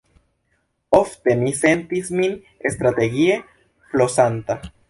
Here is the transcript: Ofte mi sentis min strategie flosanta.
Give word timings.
Ofte 0.99 1.35
mi 1.43 1.51
sentis 1.59 2.09
min 2.21 2.35
strategie 2.77 3.39
flosanta. 3.93 4.61